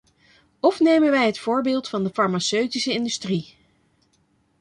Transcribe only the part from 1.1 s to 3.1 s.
wij het voorbeeld van de farmaceutische